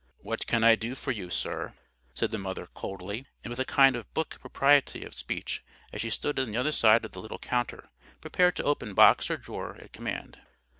"What 0.21 0.47
can 0.47 0.63
I 0.63 0.73
do 0.73 0.95
for 0.95 1.11
you, 1.11 1.29
sir?" 1.29 1.75
said 2.15 2.31
the 2.31 2.39
mother, 2.39 2.65
coldly, 2.65 3.27
and 3.43 3.51
with 3.51 3.59
a 3.59 3.65
kind 3.65 3.95
of 3.95 4.11
book 4.15 4.39
propriety 4.41 5.05
of 5.05 5.13
speech, 5.13 5.63
as 5.93 6.01
she 6.01 6.09
stood 6.09 6.39
on 6.39 6.47
the 6.51 6.57
other 6.57 6.71
side 6.71 7.05
of 7.05 7.11
the 7.11 7.21
little 7.21 7.37
counter, 7.37 7.91
prepared 8.19 8.55
to 8.55 8.63
open 8.63 8.95
box 8.95 9.29
or 9.29 9.37
drawer 9.37 9.75
at 9.79 9.93
command. 9.93 10.41